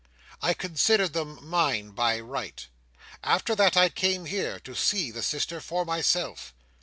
[0.41, 2.65] I considered them mine by right.
[3.23, 6.55] After that, I came here to see the sister for myself.